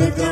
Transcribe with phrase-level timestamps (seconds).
[0.00, 0.29] جگہ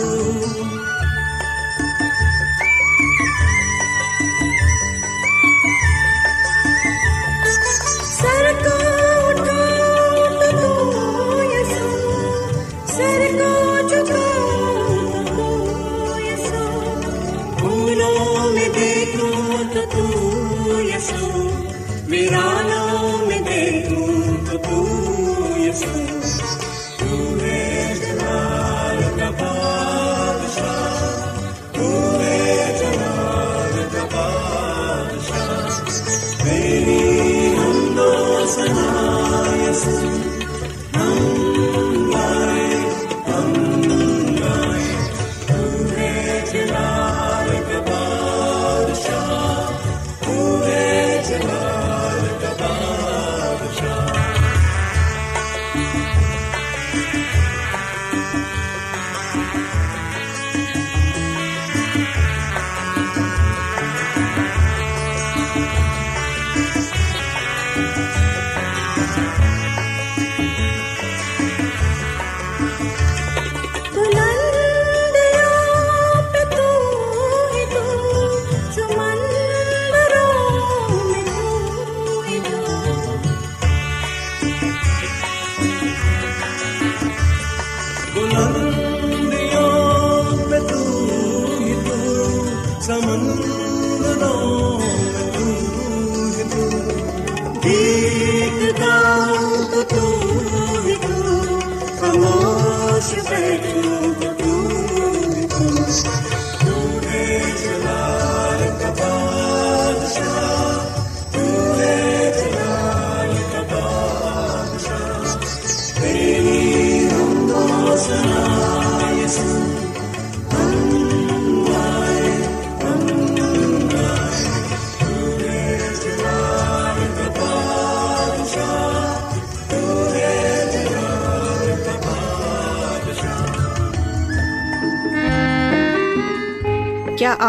[0.00, 0.59] through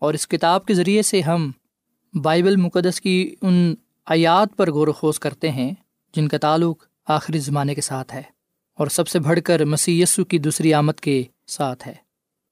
[0.00, 1.50] اور اس کتاب کے ذریعے سے ہم
[2.14, 3.74] بائبل مقدس کی ان
[4.06, 5.70] آیات پر غور و خوض کرتے ہیں،
[6.14, 8.22] جن کا تعلق آخری زمانے کے ساتھ ہے،
[8.78, 11.94] اور سب سے بڑھ کر مسی یسو کی دوسری آمد کے ساتھ ہے۔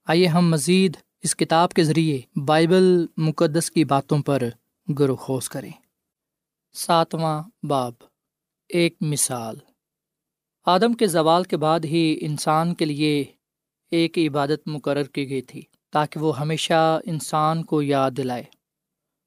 [0.06, 4.42] آئیے ہم مزید اس کتاب کے ذریعے بائبل مقدس کی باتوں پر
[4.88, 5.72] غور و خوض کریں۔
[6.74, 7.92] ساتواں باب،
[8.70, 9.56] ایک مثال۔
[10.66, 13.24] آدم کے زوال کے بعد ہی انسان کے لیے
[13.92, 15.62] ایک عبادت مقرر کی گئی تھی۔
[15.93, 18.44] تاکہ وہ ہمیشہ انسان کو یاد دلائے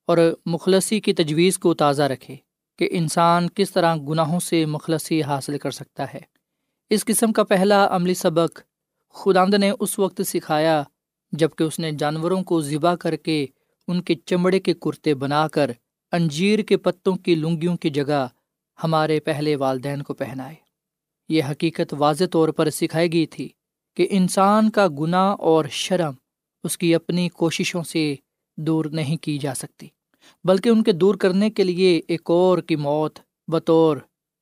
[0.07, 2.35] اور مخلصی کی تجویز کو تازہ رکھے
[2.79, 6.19] کہ انسان کس طرح گناہوں سے مخلصی حاصل کر سکتا ہے۔
[6.89, 8.59] اس قسم کا پہلا عملی سبق
[9.13, 10.83] خداند نے اس وقت سکھایا
[11.31, 13.45] جبکہ اس نے جانوروں کو ذبح کر کے
[13.87, 15.71] ان کے چمڑے کے کرتے بنا کر
[16.11, 18.27] انجیر کے پتوں کی لنگیوں کی جگہ
[18.83, 20.55] ہمارے پہلے والدین کو پہنائے۔
[21.29, 23.49] یہ حقیقت واضح طور پر سکھائی گئی تھی
[23.95, 26.13] کہ انسان کا گناہ اور شرم
[26.63, 28.15] اس کی اپنی کوششوں سے
[28.57, 29.87] دور نہیں کی جا سکتی،
[30.43, 33.97] بلکہ ان کے دور کرنے کے لیے ایک اور کی موت بطور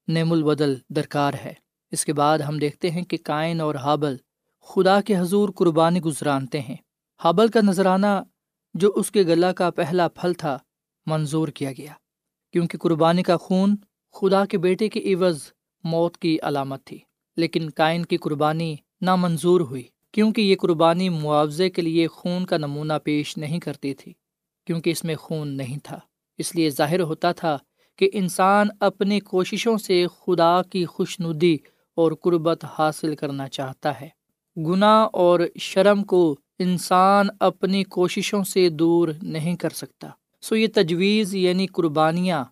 [0.08, 1.54] نیم البدل درکار ہے۔
[1.92, 4.16] اس کے بعد ہم دیکھتے ہیں کہ کائن اور حابل
[4.68, 6.76] خدا کے حضور قربانی گزرانتے ہیں۔
[7.20, 8.22] حابل کا نذرانہ
[8.74, 10.58] جو اس کے گلا کا پہلا پھل تھا
[11.06, 11.94] منظور کیا گیا،
[12.54, 13.76] کیونکہ قربانی کا خون
[14.16, 15.42] خدا کے بیٹے کی عوض
[15.84, 17.00] موت کی علامت تھی،
[17.38, 22.94] لیکن کائن کی قربانی نامنظور ہوئی۔ کیونکہ یہ قربانی معاوضے کے لیے خون کا نمونہ
[23.04, 24.14] پیش نہیں کرتی تھی،
[24.66, 26.00] کیونکہ اس میں خون نہیں تھا۔
[26.38, 27.58] اس لیے ظاہر ہوتا تھا
[27.98, 31.58] کہ انسان اپنی کوششوں سے خدا کی خوش ندی
[31.96, 34.10] اور قربت حاصل کرنا چاہتا ہے۔
[34.58, 40.10] گناہ اور شرم کو انسان اپنی کوششوں سے دور نہیں کر سکتا۔
[40.42, 42.46] سو یہ تجویز یعنی قربانیاں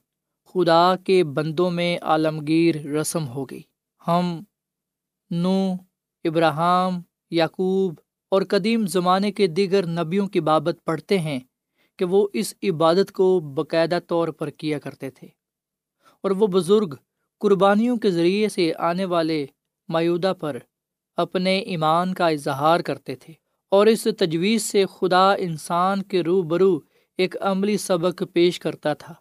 [0.45, 3.61] خدا کے بندوں میں عالمگیر رسم ہو گئی۔
[4.07, 4.39] ہم
[5.31, 5.75] نو
[6.23, 6.99] ابراہم
[7.31, 7.95] یعقوب
[8.31, 11.39] اور قدیم زمانے کے دیگر نبیوں کی بابت پڑھتے ہیں
[11.97, 15.27] کہ وہ اس عبادت کو باقاعدہ طور پر کیا کرتے تھے۔
[16.23, 16.95] اور وہ بزرگ
[17.39, 19.45] قربانیوں کے ذریعے سے آنے والے
[19.87, 20.57] میودہ پر
[21.17, 23.33] اپنے ایمان کا اظہار کرتے تھے
[23.71, 26.79] اور اس تجویز سے خدا انسان کے رو برو
[27.17, 29.13] ایک عملی سبق پیش کرتا تھا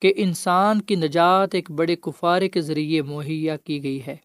[0.00, 4.16] کہ انسان کی نجات ایک بڑے کفارے کے ذریعے مہیا کی گئی ہے۔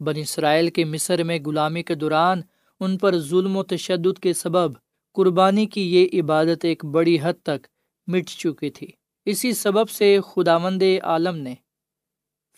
[0.00, 2.40] بن اسرائیل کے مصر میں غلامی کے دوران
[2.80, 4.72] ان پر ظلم و تشدد کے سبب
[5.12, 7.66] قربانی کی یہ عبادت ایک بڑی حد تک
[8.06, 8.86] مٹ چکی تھی۔
[9.24, 11.54] اسی سبب سے خدا مند عالم نے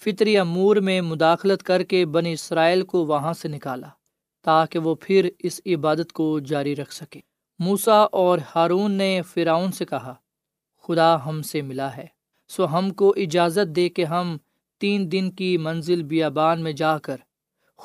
[0.01, 3.89] فطری امور میں مداخلت کر کے بن اسرائیل کو وہاں سے نکالا
[4.45, 7.21] تاکہ وہ پھر اس عبادت کو جاری رکھ سکے۔
[7.59, 10.15] موسا اور ہارون نے فراؤن سے کہا،
[10.85, 12.07] خدا ہم سے ملا ہے،
[12.49, 14.37] سو ہم کو اجازت دے کہ ہم
[14.81, 17.17] تین دن کی منزل بیابان میں جا کر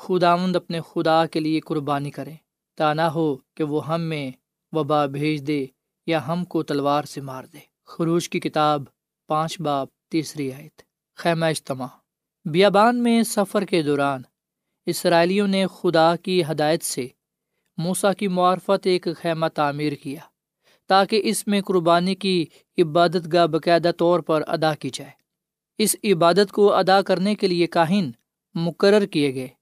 [0.00, 2.36] خداوند اپنے خدا کے لیے قربانی کریں
[2.76, 4.30] تانا ہو کہ وہ ہم میں
[4.72, 5.66] وبا بھیج دے
[6.06, 8.82] یا ہم کو تلوار سے مار دے۔ خروش کی کتاب،
[9.26, 10.82] پانچ باپ تیسری آیت۔
[11.16, 11.86] خیمہ اجتماع۔
[12.44, 14.22] بیابان میں سفر کے دوران
[14.86, 17.08] اسرائیلیوں نے خدا کی ہدایت سے
[17.76, 20.20] موسا کی معرفت ایک خیمہ تعمیر کیا،
[20.86, 22.46] تاکہ اس میں قربانی کی
[22.78, 25.10] عبادت گاہ باقاعدہ طور پر ادا کی جائے۔
[25.78, 28.10] اس عبادت کو ادا کرنے کے لیے کاہن
[28.54, 29.57] مقرر کیے گئے۔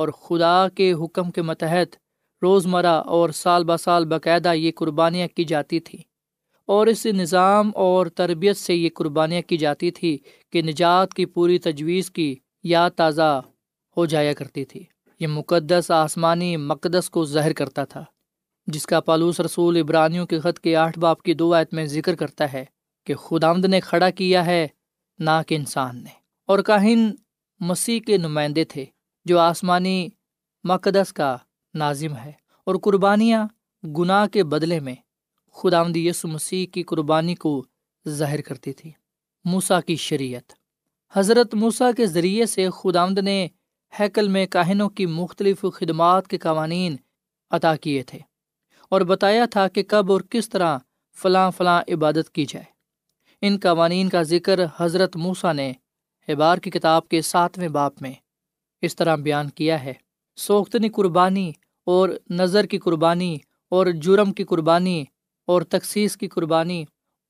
[0.00, 1.94] اور خدا کے حکم کے متحد
[2.42, 6.02] روزمرہ اور سال بہ سال باقاعدہ یہ قربانیاں کی جاتی تھیں
[6.66, 10.18] اور اس نظام اور تربیت سے یہ قربانیاں کی جاتی تھی
[10.52, 13.40] کہ نجات کی پوری تجویز کی یاد تازہ
[13.96, 14.84] ہو جایا کرتی تھی۔
[15.20, 18.04] یہ مقدس آسمانی مقدس کو ظاہر کرتا تھا،
[18.66, 22.14] جس کا پالوس رسول ابرانیوں کے خط کے آٹھ باپ کی دو آیت میں ذکر
[22.14, 22.64] کرتا ہے
[23.06, 24.68] کہ خدامد نے کھڑا کیا ہے
[25.18, 27.10] نہ کہ انسان نے۔ اور کاہن
[27.60, 28.84] مسیح کے نمائندے تھے۔
[29.24, 30.08] جو آسمانی
[30.64, 31.36] مقدس کا
[31.74, 32.32] نازم ہے
[32.64, 33.46] اور قربانیاں
[33.86, 34.94] گناہ کے بدلے میں
[35.54, 37.64] خدا یسو مسیح کی قربانی کو
[38.08, 38.92] ظاہر کرتی تھی
[39.44, 40.52] موسا کی شریعت۔
[41.12, 43.48] حضرت موسا کے ذریعے سے خدا نے
[44.00, 46.96] ہیکل میں کاہنوں کی مختلف خدمات کے قوانین
[47.50, 48.18] عطا کیے تھے
[48.88, 50.78] اور بتایا تھا کہ کب اور کس طرح
[51.16, 52.64] فلاں فلاں عبادت کی جائے۔
[53.40, 55.72] ان قوانین کا ذکر حضرت موسا نے
[56.28, 58.12] احبار کی کتاب کے ساتویں باپ میں
[58.82, 59.92] اس طرح بیان کیا ہے۔
[60.36, 61.52] سوختنی قربانی
[61.86, 65.04] اور نظر کی قربانی اور جرم کی قربانی
[65.46, 66.84] اور تخصیص کی قربانی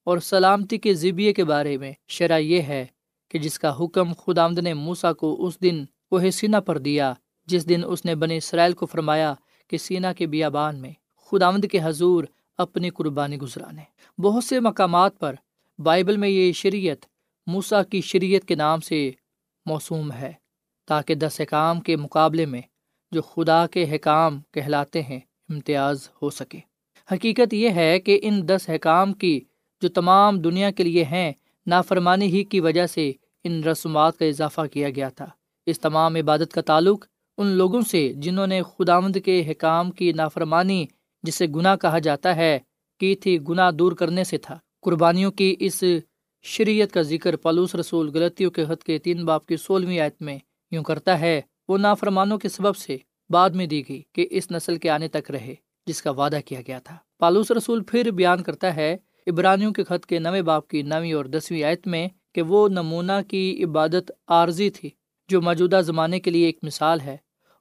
[0.05, 2.87] اور سلامتی کے ذبیے کے بارے میں شرح یہ ہے
[3.29, 7.15] کہ جس کا حکم خدا آمد نے موسا کو اس دن وہ سینا پر دیا،
[7.47, 9.35] جس دن اس نے بنے اسرائیل کو فرمایا
[9.69, 10.93] کہ سینا کے بیابان میں
[11.27, 12.25] خدا آمد کے حضور
[12.59, 13.83] اپنی قربانی گزرانے۔
[14.21, 15.35] بہت سے مقامات پر
[15.79, 17.07] بائبل میں یہ شریعت
[17.47, 19.11] موسا کی شریعت کے نام سے
[19.67, 20.33] موسوم ہے۔
[20.91, 22.61] تاکہ دس احکام کے مقابلے میں
[23.13, 26.59] جو خدا کے حکام کہلاتے ہیں امتیاز ہو سکے۔
[27.13, 29.41] حقیقت یہ ہے کہ ان دس احکام کی
[29.83, 31.33] جو تمام دنیا کے لیے ہیں،
[31.67, 33.13] نافرمانی ہی کی وجہ سے
[33.45, 35.27] ان رسومات کا اضافہ کیا گیا تھا۔
[35.67, 37.07] اس تمام عبادت کا تعلق
[37.39, 40.87] ان لوگوں سے جنہوں نے خداوند کے حکام کی نافرمانی،
[41.23, 42.59] جسے گناہ کہا جاتا ہے،
[43.01, 45.85] کی تھی، گناہ دور کرنے سے تھا۔ قربانیوں کی اس
[46.43, 50.39] شریعت کا ذکر پلوس رسول غلطیوں کے حد کے تین باپ کی سولہویں آیت میں
[50.73, 52.97] یوں کرتا ہے، وہ نافرمانوں کے سبب سے
[53.31, 55.55] بعد میں دی گئی کہ اس نسل کے آنے تک رہے،
[55.87, 58.97] جس کا وعدہ کیا گیا تھا۔ پالوس رسول پھر بیان کرتا ہے
[59.27, 63.21] ابرانیوں کے خط کے نویں باپ کی نویں اور دسویں آیت میں کہ وہ نمونہ
[63.29, 64.91] کی عبادت عارضی تھی،
[65.31, 67.17] جو موجودہ زمانے کے لیے ایک مثال ہے،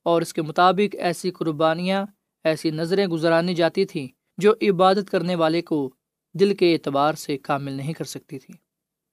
[0.06, 2.06] اور اس کے مطابق ایسی قربانیاں،
[2.46, 5.89] ایسی نظریں گزرانی جاتی تھیں جو عبادت کرنے والے کو
[6.36, 8.54] دل کے اعتبار سے کامل نہیں کر سکتی تھی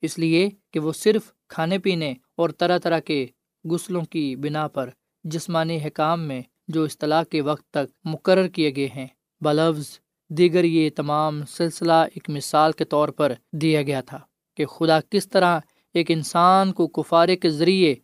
[0.03, 3.27] اس لیے کہ وہ صرف کھانے پینے اور طرح طرح کے
[3.71, 4.91] غسلوں کی بنا پر
[5.25, 9.07] جسمانی حکام میں جو اصطلاح کے وقت تک مقرر کیے گئے ہیں،
[9.41, 14.19] بلفظ دیگر یہ تمام سلسلہ ایک مثال کے طور پر دیا گیا تھا
[14.57, 15.61] کہ خدا کس طرح
[15.95, 17.95] ایک انسان کو کفارے کے ذریعے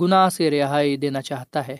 [0.00, 1.76] گناہ سے رہائی دینا چاہتا ہے۔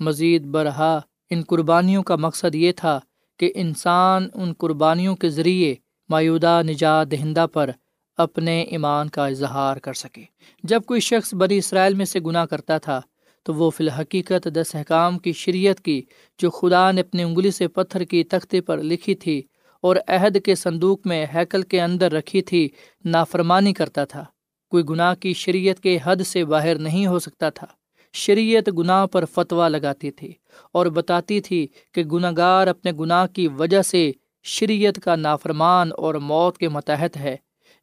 [0.00, 3.00] مزید برہا ان قربانیوں کا مقصد یہ تھا
[3.36, 5.74] کہ انسان ان قربانیوں کے ذریعے
[6.08, 7.70] مایودہ نجات دہندہ پر
[8.18, 10.22] اپنے ایمان کا اظہار کر سکے۔
[10.62, 13.00] جب کوئی شخص بڑی اسرائیل میں سے گناہ کرتا تھا،
[13.42, 16.02] تو وہ فی الحقیقت دس احکام کی شریعت کی،
[16.38, 19.42] جو خدا نے اپنی انگلی سے پتھر کی تختے پر لکھی تھی
[19.80, 22.68] اور عہد کے صندوق میں ہیکل کے اندر رکھی تھی،
[23.04, 24.24] نافرمانی کرتا تھا۔
[24.70, 27.66] کوئی گناہ کی شریعت کے حد سے باہر نہیں ہو سکتا تھا۔
[28.12, 30.32] شریعت گناہ پر فتویٰ لگاتی تھی
[30.72, 36.14] اور بتاتی تھی کہ گناہ گار اپنے گناہ کی وجہ سے شریعت کا نافرمان اور
[36.14, 37.36] موت کے متحد ہے۔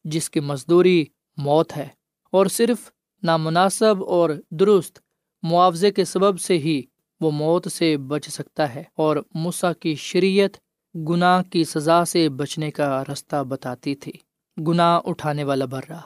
[0.05, 1.03] جس کی مزدوری
[1.38, 1.88] موت ہے،
[2.33, 2.89] اور صرف
[3.24, 5.00] نامناسب اور درست
[5.43, 6.81] معاوضے کے سبب سے ہی
[7.21, 10.57] وہ موت سے بچ سکتا ہے، اور مسا کی شریعت
[10.95, 14.12] گناہ کی سزا سے بچنے کا رستہ بتاتی تھی۔
[14.57, 16.00] گناہ اٹھانے والا برا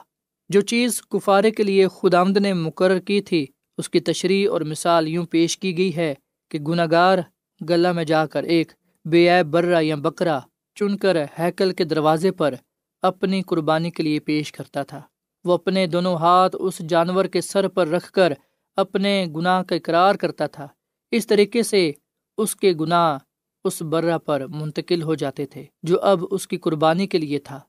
[0.50, 3.44] جو چیز کفارے کے لیے خدامد نے مقرر کی تھی،
[3.78, 6.14] اس کی تشریح اور مثال یوں پیش کی گئی ہے
[6.50, 7.18] کہ گناہ گار
[7.60, 8.72] گلا میں جا کر ایک
[9.04, 10.38] بے برا یا بکرا
[10.76, 12.54] چن کر ہیکل کے دروازے پر
[13.02, 15.00] اپنی قربانی کے لیے پیش کرتا تھا۔
[15.44, 18.32] وہ اپنے دونوں ہاتھ اس جانور کے سر پر رکھ کر
[18.76, 20.68] اپنے گناہ کا اقرار کرتا تھا۔
[21.10, 21.92] اس طریقے سے
[22.38, 23.18] اس کے گناہ
[23.64, 27.60] اس برہ پر منتقل ہو جاتے تھے، جو اب اس کی قربانی کے لیے تھا۔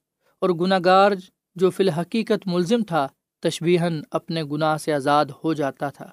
[0.41, 1.11] اور گناہ گار
[1.55, 3.07] جو فی الحقیقت ملزم تھا
[3.39, 6.09] تشبیہن اپنے گناہ سے آزاد ہو جاتا تھا۔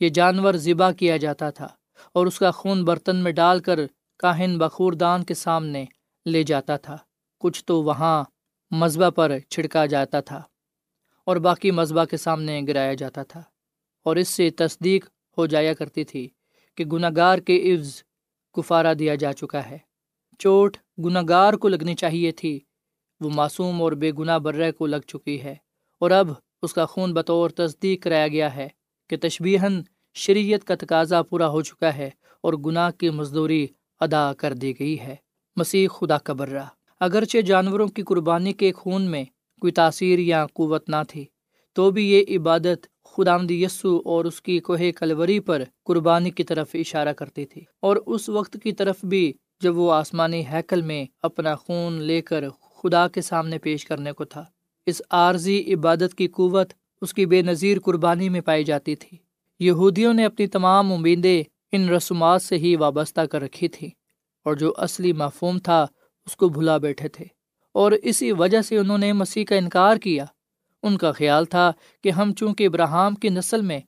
[0.00, 1.68] یہ جانور ذبح کیا جاتا تھا
[2.14, 3.80] اور اس کا خون برتن میں ڈال کر
[4.18, 5.84] کاہن بخوردان کے سامنے
[6.26, 6.96] لے جاتا تھا۔
[7.40, 8.24] کچھ تو وہاں
[8.70, 10.42] مذبح پر چھڑکا جاتا تھا
[11.24, 13.42] اور باقی مذبح کے سامنے گرایا جاتا تھا
[14.04, 15.06] اور اس سے تصدیق
[15.38, 16.28] ہو جایا کرتی تھی
[16.74, 18.02] کہ گناہ گار کے عفظ
[18.52, 19.78] کفارہ دیا جا چکا ہے۔
[20.38, 22.60] چوٹ گناہ گار کو لگنی چاہیے تھی،
[23.20, 25.54] وہ معصوم اور بے گناہ برہ کو لگ چکی ہے۔
[25.98, 26.28] اور اب
[26.62, 28.68] اس کا خون بطور تصدیق کرایا گیا ہے
[29.10, 29.82] کہ تشبیہن
[30.14, 32.10] شریعت کا تقاضا پورا ہو چکا ہے
[32.40, 33.66] اور گناہ کی مزدوری
[34.00, 35.16] ادا کر دی گئی ہے۔
[35.56, 36.64] مسیح خدا کا برہ۔
[37.00, 39.24] اگرچہ جانوروں کی قربانی کے خون میں
[39.62, 41.24] کوئی تاثیر یا قوت نہ تھی،
[41.76, 46.74] تو بھی یہ عبادت خدا یسو اور اس کی کوہ کلوری پر قربانی کی طرف
[46.74, 51.54] اشارہ کرتی تھی۔ اور اس وقت کی طرف بھی جب وہ آسمانی ہیکل میں اپنا
[51.54, 52.48] خون لے کر
[52.82, 54.44] خدا کے سامنے پیش کرنے کو تھا،
[54.86, 59.16] اس عارضی عبادت کی قوت اس کی بے نظیر قربانی میں پائی جاتی تھی۔
[59.60, 63.88] یہودیوں نے اپنی تمام امیدیں ان رسومات سے ہی وابستہ کر رکھی تھی،
[64.46, 65.86] اور جو اصلی مفہوم تھا
[66.28, 67.24] اس کو بھلا بیٹھے تھے
[67.72, 70.24] اور اسی وجہ سے انہوں نے مسیح کا انکار کیا۔
[70.82, 71.72] ان کا خیال تھا
[72.04, 73.78] کہ ہم چونکہ ابراہم کی نسل میں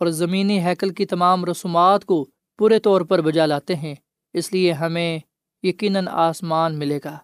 [0.00, 2.28] اور زمینی ہیکل کی تمام رسومات کو
[2.58, 3.94] پورے طور پر بجا لاتے ہیں،
[4.32, 5.18] اس لیے ہمیں
[5.62, 7.18] یقیناً آسمان ملے گا۔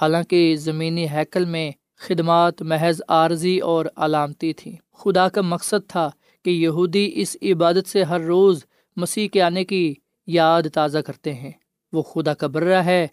[0.00, 6.10] حالانکہ زمینی ہیکل میں خدمات، محض عارضی اور علامتی تھیں۔ خدا کا مقصد تھا
[6.44, 8.64] کہ یہودی اس عبادت سے ہر روز
[8.96, 9.94] مسیح کے آنے کی
[10.26, 11.50] یاد تازہ کرتے ہیں۔
[11.92, 13.06] وہ خدا کا برہ ہے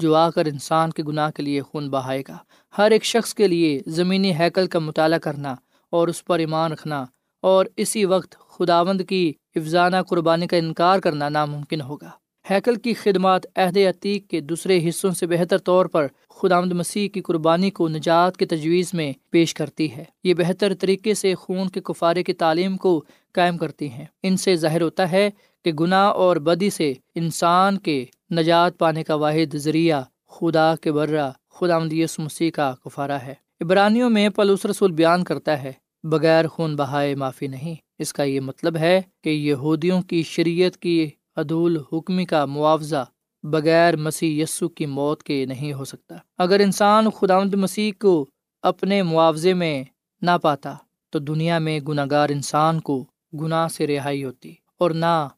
[0.00, 2.36] جو آ کر انسان کے گناہ کے لیے خون بہائے گا۔
[2.78, 5.54] ہر ایک شخص کے لیے زمینی ہیکل کا مطالعہ کرنا
[5.90, 7.04] اور اس پر ایمان رکھنا
[7.42, 12.10] اور اسی وقت خداوند کی افزانہ قربانی کا انکار کرنا ناممکن ہوگا۔
[12.50, 17.20] ہیکل کی خدمات عہد عتیق کے دوسرے حصوں سے بہتر طور پر خداوند مسیح کی
[17.20, 21.80] قربانی کو نجات کی تجویز میں پیش کرتی ہے۔ یہ بہتر طریقے سے خون کے
[21.80, 25.30] کفارے کی تعلیم کو قائم کرتی ہیں۔ ان سے ظاہر ہوتا ہے
[25.64, 31.30] کہ گناہ اور بدی سے انسان کے نجات پانے کا واحد ذریعہ خدا کے برہ
[31.50, 35.72] خدا مدیس مسیح کا کفارہ ہے۔ عبرانیوں میں پلوس رسول بیان کرتا ہے،
[36.04, 41.10] بغیر خون بہائے معافی نہیں۔ اس کا یہ مطلب ہے کہ یہودیوں کی شریعت کی
[41.36, 43.04] عدول حکمی کا معاوضہ
[43.42, 48.26] بغیر مسیح یسو کی موت کے نہیں ہو سکتا۔ اگر انسان خدا مسیح کو
[48.62, 49.84] اپنے معاوضے میں
[50.22, 50.74] نہ پاتا،
[51.10, 55.28] تو دنیا میں گناہ گار انسان کو گناہ سے رہائی ہوتی اور نہ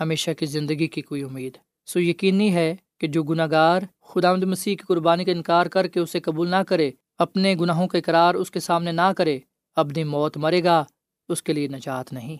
[0.00, 4.76] ہمیشہ کی زندگی کی کوئی امید۔ سو یقینی ہے کہ جو گناہ گار خدا مسیح
[4.76, 8.50] کی قربانی کا انکار کر کے اسے قبول نہ کرے، اپنے گناہوں کا اقرار اس
[8.50, 9.38] کے سامنے نہ کرے،
[9.76, 10.84] اپنی موت مرے گا،
[11.28, 12.36] اس کے لیے نجات نہیں۔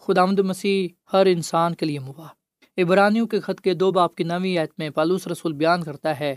[0.00, 2.28] خدا مسیح ہر انسان کے لیے مباح۔
[2.78, 6.34] عبرانیوں کے خط کے دو باپ کی نوی آیت میں پالوس رسول بیان کرتا ہے،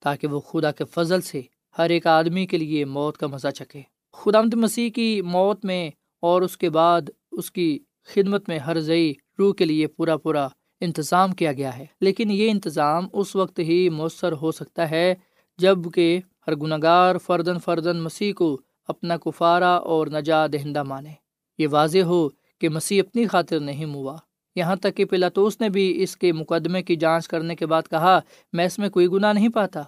[0.00, 1.42] تاکہ وہ خدا کے فضل سے
[1.78, 6.42] ہر ایک آدمی کے لیے موت کا مزہ چکے خدا مسیح کی موت میں اور
[6.42, 10.48] اس کے بعد اس کی خدمت میں ہر زئی روح کے لیے پورا پورا
[10.80, 15.14] انتظام کیا گیا ہے۔ لیکن یہ انتظام اس وقت ہی مؤثر ہو سکتا ہے
[15.58, 21.12] جبکہ ہر گنگار فردن فردن مسیح کو اپنا کفارہ اور نجا دہندہ مانے۔
[21.58, 22.28] یہ واضح ہو
[22.60, 24.16] کہ مسیح اپنی خاطر نہیں ہوا۔
[24.56, 28.20] یہاں تک کہ پلاتوس نے بھی اس کے مقدمے کی جانچ کرنے کے بعد کہا،
[28.52, 29.82] میں اس میں کوئی گناہ نہیں پاتا۔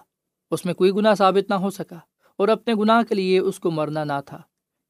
[0.51, 1.99] اس میں کوئی گناہ ثابت نہ ہو سکا۔
[2.37, 4.41] اور اپنے گناہ کے لیے اس کو مرنا نہ تھا،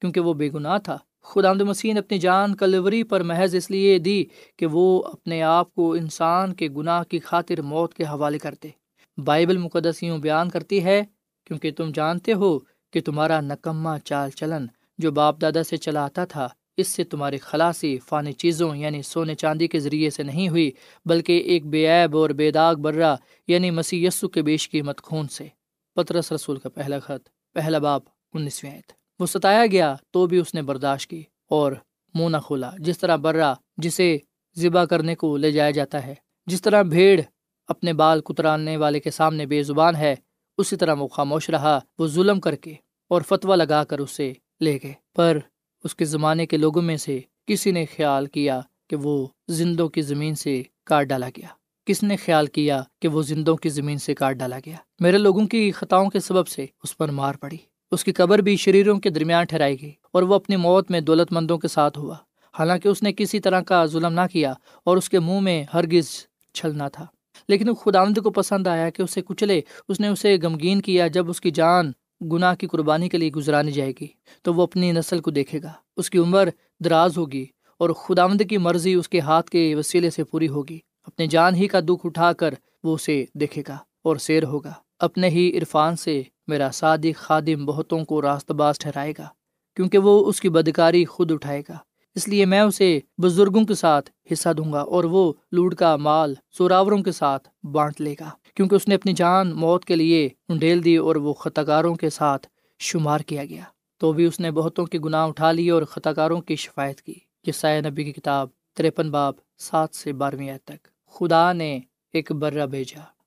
[0.02, 4.00] کیونکہ وہ بے گناہ تھا۔ خدا مسیح نے اپنی جان کلوری پر محض اس لیے
[4.00, 4.26] دی
[4.58, 8.70] کہ وہ اپنے آپ کو انسان کے گناہ کی خاطر موت کے حوالے کرتے۔
[9.18, 11.04] بائبل مقدس یوں بیان کرتی ہے،
[11.46, 12.60] کیونکہ تم جانتے ہو
[12.92, 14.66] کہ تمہارا نکمہ چال چلن
[14.98, 19.36] جو باپ دادا سے چلا آتا تھا، اس سے تمہاری خلاصی فانی چیزوں یعنی سونے
[19.36, 20.72] چاندی کے ذریعے سے نہیں ہوئی،
[21.06, 23.16] بلکہ ایک بے عیب اور بے داغ برہ
[23.48, 25.48] یعنی مسیح یسو کے بیش قیمت خون سے۔
[25.96, 28.04] پترس رسول کا پہلا خط، پہلا باپ
[28.34, 28.82] انیسویں
[29.20, 31.72] وہ ستایا گیا تو بھی اس نے برداشت کی اور
[32.14, 34.18] منہ نہ کھولا۔ جس طرح برا جسے
[34.58, 37.22] ذبح کرنے کو لے جایا جاتا ہے، جس طرح بھیڑ
[37.68, 40.16] اپنے بال کترانے والے کے سامنے بے زبان ہے،
[40.58, 42.74] اسی طرح وہ خاموش رہا، وہ ظلم کر کے
[43.08, 45.38] اور فتویٰ لگا کر اسے لے گئے۔ پر
[45.84, 50.02] اس کے زمانے کے لوگوں میں سے کسی نے خیال کیا کہ وہ زندوں کی
[50.02, 51.48] زمین سے کاٹ ڈالا گیا۔
[51.86, 55.48] کس نے خیال کیا کہ وہ زندوں کی زمین سے کاٹ ڈالا گیا؟ میرے لوگوں
[55.48, 57.58] کی خطاؤں کے سبب سے اس پر مار پڑی۔
[57.92, 61.32] اس کی قبر بھی شریروں کے درمیان ٹھہرائی گئی اور وہ اپنی موت میں دولت
[61.32, 62.16] مندوں کے ساتھ ہوا۔
[62.60, 66.06] حالانکہ اس نے کسی طرح کا ظلم نہ کیا اور اس کے منہ میں ہرگز
[66.54, 67.06] چھلنا تھا۔
[67.48, 71.30] لیکن خدا آمد کو پسند آیا کہ اسے کچلے، اس نے اسے غمگین کیا جب
[71.30, 71.92] اس کی جان
[72.32, 74.08] گناہ کی قربانی کے لیے گزرانی جائے گی،
[74.42, 76.50] تو وہ اپنی نسل کو دیکھے گا۔ اس کی عمر
[76.84, 77.46] دراز ہوگی
[77.78, 81.68] اور خداوند کی مرضی اس کے ہاتھ کے وسیلے سے پوری ہوگی۔ اپنے جان ہی
[81.68, 86.24] کا دکھ اٹھا کر وہ اسے دیکھے گا اور سیر ہوگا۔ اپنے ہی عرفان سے
[86.48, 89.28] میرا صادق خادم بہتوں کو راست باز ٹھہرائے گا،
[89.76, 91.78] کیونکہ وہ اس کی بدکاری خود اٹھائے گا۔
[92.16, 96.34] اس لیے میں اسے بزرگوں کے ساتھ حصہ دوں گا اور وہ لوٹ کا مال
[96.58, 100.84] سوراوروں کے ساتھ بانٹ لے گا، کیونکہ اس نے اپنی جان موت کے لیے انڈیل
[100.84, 102.48] دی اور وہ خطا کاروں کے ساتھ
[102.80, 103.64] شمار کیا گیا۔
[103.98, 107.14] تو بھی اس نے بہتوں کے گناہ اٹھا لیے اور خطا کاروں کی شفایت کی۔
[107.46, 111.80] یہ نبی کی کتاب ترپن باب سات سے بارہویں تک۔ خدا نے
[112.14, 113.19] ایک برہ بھیجا۔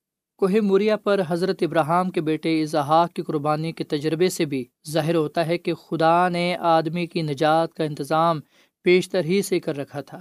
[0.42, 5.14] کوہ موریا پر حضرت ابراہم کے بیٹے اظہاق کی قربانی کے تجربے سے بھی ظاہر
[5.14, 8.40] ہوتا ہے کہ خدا نے آدمی کی نجات کا انتظام
[8.82, 10.18] پیشتر ہی سے کر رکھا تھا۔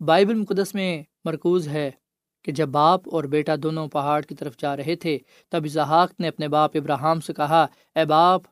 [0.00, 1.90] بائبل مقدس میں مرکوز ہے
[2.42, 6.28] کہ جب باپ اور بیٹا دونوں پہاڑ کی طرف جا رہے تھے، تب اظہاق نے
[6.28, 8.42] اپنے باپ ابراہم سے کہا، اے باپ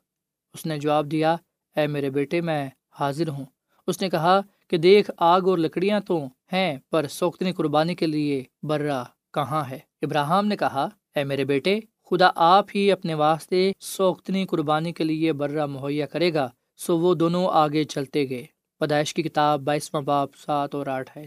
[0.55, 1.37] اس نے جواب دیا،
[1.77, 2.69] اے میرے بیٹے، میں
[3.01, 3.45] حاضر ہوں
[3.87, 8.43] اس نے کہا کہ دیکھ، آگ اور لکڑیاں تو ہیں، پر سوختنی قربانی کے لیے
[8.63, 9.03] برا
[9.35, 14.93] کہاں ہے؟ ابراہم نے کہا اے میرے بیٹے، خدا آپ ہی اپنے واسطے سوختنی قربانی
[14.93, 18.45] کے لیے برا مہیا کرے گا، سو وہ دونوں آگے چلتے گئے۔
[18.79, 21.27] پیدائش کی کتاب بائیسواں باپ سات اور آٹھ ہے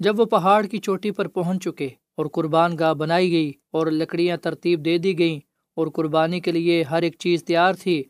[0.00, 4.36] جب وہ پہاڑ کی چوٹی پر پہنچ چکے اور قربان گاہ بنائی گئی اور لکڑیاں
[4.36, 5.40] ترتیب دے دی گئیں
[5.76, 8.02] اور قربانی کے لیے ہر ایک چیز تیار تھی،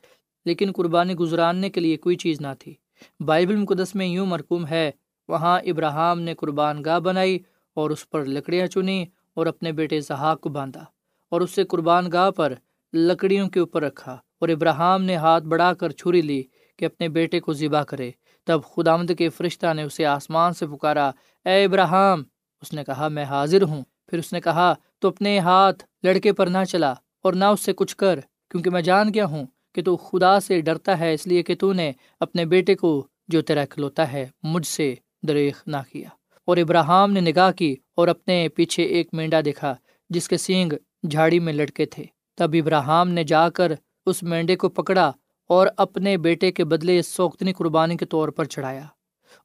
[0.44, 2.74] لیکن قربانی گزراننے کے لیے کوئی چیز نہ تھی۔
[3.20, 4.90] بائبل مقدس میں یوں مرکوم ہے،
[5.28, 7.38] وہاں ابراہم نے قربان گاہ بنائی
[7.74, 10.84] اور اس پر لکڑیاں چنی اور اپنے بیٹے زحاق کو باندھا۔
[11.30, 12.52] اور اس سے قربان گاہ پر
[12.92, 16.42] لکڑیوں کے اوپر رکھا اور ابراہم نے ہاتھ بڑھا کر چھری لی
[16.78, 18.10] کہ اپنے بیٹے کو ذبح کرے۔
[18.46, 21.10] تب خدامد کے فرشتہ نے اسے آسمان سے پکارا،
[21.44, 22.22] اے ابراہم!
[22.62, 26.46] اس نے کہا، میں حاضر ہوں۔ پھر اس نے کہا، تو اپنے ہاتھ لڑکے پر
[26.46, 29.96] نہ چلا اور نہ اس سے کچھ کر، کیونکہ میں جان گیا ہوں کہ تو
[29.96, 34.12] خدا سے ڈرتا ہے، اس لیے کہ تو نے اپنے بیٹے کو جو تیرا کھلوتا
[34.12, 34.94] ہے مجھ سے
[35.28, 36.08] دریخ نہ کیا۔
[36.44, 39.74] اور ابراہم نے نگاہ کی اور اپنے پیچھے ایک مینڈا دیکھا،
[40.10, 40.72] جس کے سینگ
[41.10, 42.04] جھاڑی میں لٹکے تھے۔
[42.36, 43.72] تب ابراہم نے جا کر
[44.06, 45.12] اس مینڈے کو پکڑا
[45.48, 48.84] اور اپنے بیٹے کے بدلے سوختنی قربانی کے طور پر چڑھایا۔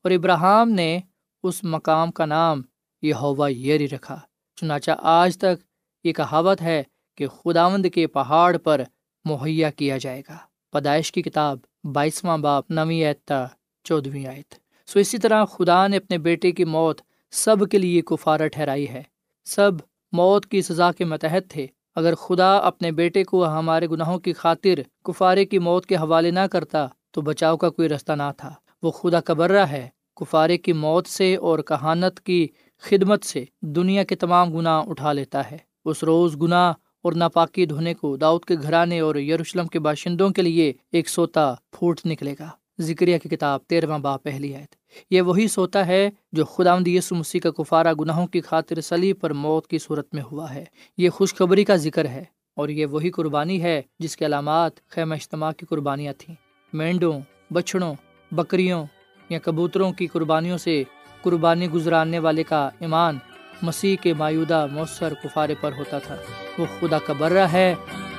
[0.04, 1.00] اور ابراہم نے
[1.44, 2.62] اس مقام کا نام
[3.02, 4.20] یہ ہوا یری رکھا۔
[4.56, 5.64] چنانچہ آج تک
[6.04, 6.84] یہ کہاوت ہے
[7.18, 8.82] کہ خداوند کے پہاڑ پر
[9.26, 10.38] مہیا کیا جائے گا۔
[10.72, 13.48] پیدائش کی کتاب بائیسواں باپ، نویں ایتا
[13.84, 14.56] چودھویں آیت۔
[14.88, 19.04] سو اسی طرح خدا نے اپنے بیٹے کی موت سب کے لیے کفارہ ٹھہرائی ہے۔
[19.46, 19.72] سب
[20.16, 24.80] موت کی سزا کے متحد تھے۔ اگر خدا اپنے بیٹے کو ہمارے گناہوں کی خاطر
[25.04, 28.92] کفارے کی موت کے حوالے نہ کرتا، تو بچاؤ کا کوئی رستہ نہ تھا۔ وہ
[28.92, 32.48] خدا کبرہ ہے، کفارے کی موت سے اور کہانت کی
[32.82, 36.74] خدمت سے دنیا کے تمام گناہ اٹھا لیتا ہے۔ اس روز گناہ
[37.04, 41.54] اور ناپاکی دھونے کو داؤد کے گھرانے اور یروشلم کے باشندوں کے لیے ایک سوتا
[41.72, 42.50] پھوٹ نکلے گا۔
[42.82, 44.76] ذکریہ کی کتاب تیرواں با پہلی آیت۔
[45.10, 49.34] یہ وہی سوتا ہے جو خدا یسو مسیح کا کفارہ گناہوں کی خاطر سلی پر
[49.34, 50.66] موت کی صورت میں ہوا ہے۔
[50.98, 52.24] یہ خوشخبری کا ذکر ہے
[52.56, 56.36] اور یہ وہی قربانی ہے جس کے علامات خیمہ اجتماع کی قربانیاں تھیں۔
[56.74, 57.20] مینڈوں،
[57.52, 57.94] بچھڑوں،
[58.32, 58.86] بکریوں
[59.30, 60.84] یا کبوتروں کی قربانیوں سے
[61.22, 63.18] قربانی گزرانے والے کا ایمان
[63.62, 66.16] مسیح کے مایودہ مؤثر کفارے پر ہوتا تھا۔
[66.58, 67.76] وہ خدا کا برہ ہے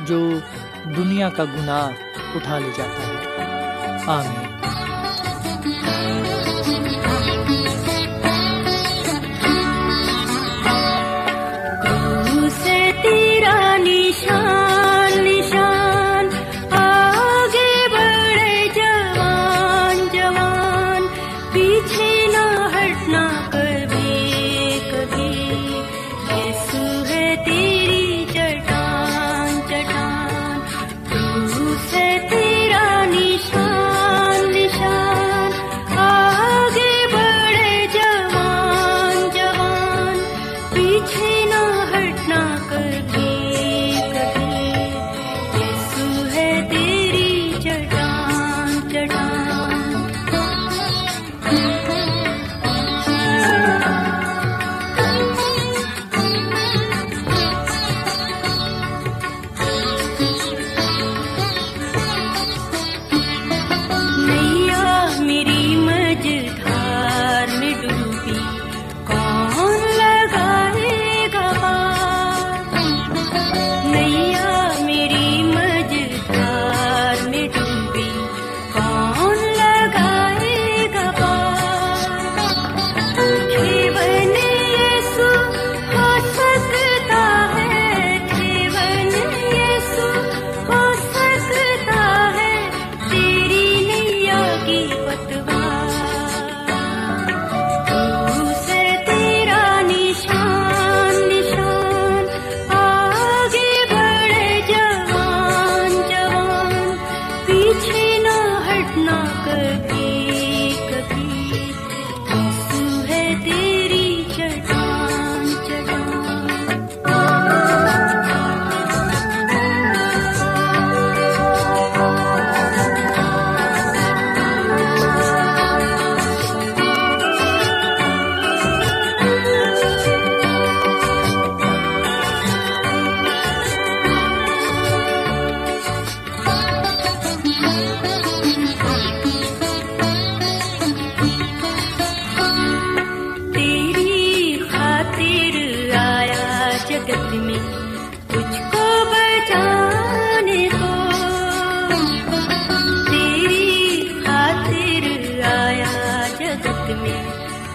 [0.07, 0.29] جو
[0.97, 1.91] دنیا کا گناہ
[2.35, 3.56] اٹھا لے جاتا ہے۔
[4.07, 4.56] آمین۔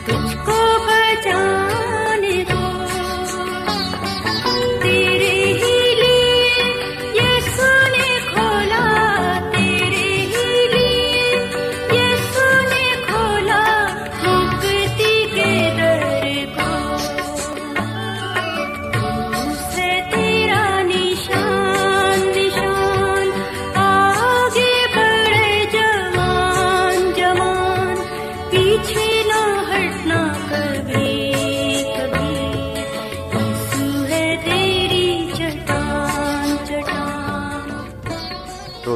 [0.05, 1.60] تجھ کو بچا